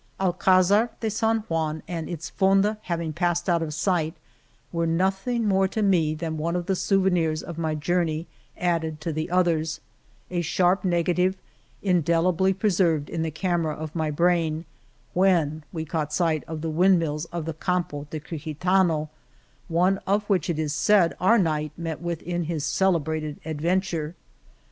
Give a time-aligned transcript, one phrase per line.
[0.19, 4.15] Alc&zar de San Juan and its fonda hav ing passed out of sight
[4.71, 8.25] were nothing more to me than one of the souvenirs of my jour ney
[8.57, 9.79] added to the others—
[10.31, 11.37] a sharp negative,
[11.83, 14.65] indelibly preserved in the camera of my brain—
[15.21, 19.07] when we caught sight of the wind mills of the Campo de Crijitano,
[19.67, 24.15] one of which, it is said, our knight met with in his celebrated adventure.